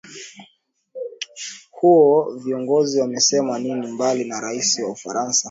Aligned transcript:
huo 1.71 2.35
Viongozi 2.35 3.01
wamesema 3.01 3.59
ni 3.59 3.73
nini 3.73 3.87
Mbali 3.87 4.25
na 4.25 4.39
Rais 4.41 4.79
wa 4.79 4.91
ufaransa 4.91 5.39